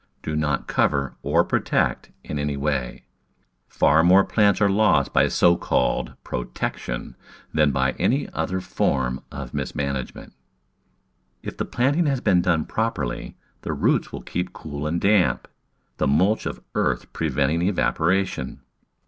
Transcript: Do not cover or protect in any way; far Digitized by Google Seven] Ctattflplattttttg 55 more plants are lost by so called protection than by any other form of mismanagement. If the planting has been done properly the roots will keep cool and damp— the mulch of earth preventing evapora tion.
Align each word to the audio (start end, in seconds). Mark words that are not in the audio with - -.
Do 0.23 0.35
not 0.35 0.65
cover 0.65 1.13
or 1.21 1.43
protect 1.43 2.09
in 2.23 2.39
any 2.39 2.57
way; 2.57 3.05
far 3.67 4.01
Digitized 4.01 4.01
by 4.01 4.01
Google 4.01 4.09
Seven] 4.09 4.09
Ctattflplattttttg 4.09 4.09
55 4.09 4.09
more 4.09 4.23
plants 4.25 4.61
are 4.61 4.69
lost 4.71 5.13
by 5.13 5.27
so 5.27 5.57
called 5.57 6.13
protection 6.23 7.15
than 7.53 7.71
by 7.71 7.91
any 7.99 8.27
other 8.33 8.61
form 8.61 9.23
of 9.31 9.53
mismanagement. 9.53 10.33
If 11.43 11.57
the 11.57 11.65
planting 11.65 12.07
has 12.07 12.19
been 12.19 12.41
done 12.41 12.65
properly 12.65 13.37
the 13.61 13.73
roots 13.73 14.11
will 14.11 14.23
keep 14.23 14.53
cool 14.53 14.87
and 14.87 14.99
damp— 14.99 15.47
the 15.97 16.07
mulch 16.07 16.47
of 16.47 16.61
earth 16.73 17.13
preventing 17.13 17.59
evapora 17.61 18.25
tion. 18.25 18.61